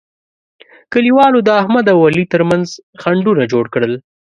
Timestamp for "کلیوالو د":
0.93-1.49